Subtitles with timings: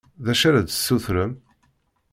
[0.25, 1.33] D acu ad d-tessutrem?